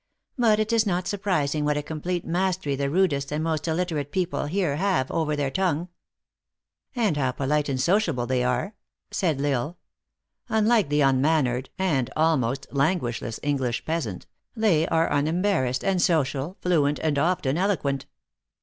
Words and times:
But 0.35 0.59
it 0.59 0.73
is 0.73 0.87
not 0.87 1.07
surprising 1.07 1.63
what 1.63 1.77
a 1.77 1.83
complete 1.83 2.25
mastery 2.25 2.75
the 2.75 2.89
rudest 2.89 3.31
and 3.31 3.43
most 3.43 3.67
illiterate 3.67 4.11
people 4.11 4.45
here 4.47 4.77
have 4.77 5.11
over 5.11 5.35
their 5.35 5.51
tongue."" 5.51 5.89
And 7.05 7.17
how 7.17 7.33
polite 7.33 7.69
and 7.69 7.79
sociable 7.79 8.25
they 8.25 8.43
are," 8.43 8.73
said 9.11 9.39
L 9.39 9.45
Isle." 9.53 9.77
Unlike 10.57 10.89
the 10.89 11.03
un 11.03 11.21
mannered 11.21 11.69
and 11.77 12.09
almost 12.15 12.65
lan 12.71 12.97
guageless 12.99 13.39
English 13.43 13.85
peasant, 13.85 14.25
they 14.55 14.87
are 14.87 15.05
unembarrassed 15.11 15.83
and 15.83 16.01
social, 16.01 16.57
fluent, 16.61 16.97
and 16.97 17.19
often 17.19 17.55
eloquent." 17.55 18.07